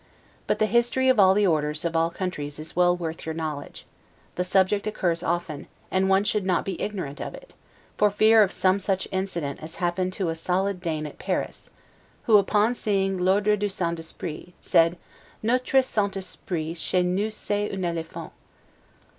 [0.47, 3.85] But the history of all the Orders of all countries is well worth your knowledge;
[4.33, 7.53] the subject occurs often, and one should not be ignorant of it,
[7.97, 11.69] for fear of some such accident as happened to a solid Dane at Paris,
[12.23, 13.99] who, upon seeing 'L'Ordre du St.
[13.99, 14.97] Esprit', said,
[15.43, 16.17] 'Notre St.
[16.17, 18.33] Esprit chez nous c'est un Elephant'.